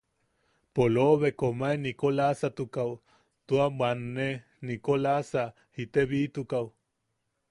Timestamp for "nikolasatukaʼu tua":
1.85-3.65